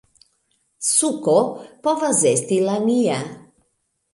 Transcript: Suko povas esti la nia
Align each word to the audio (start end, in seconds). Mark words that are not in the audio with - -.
Suko 0.91 1.35
povas 1.89 2.25
esti 2.33 2.59
la 2.71 2.79
nia 2.89 3.19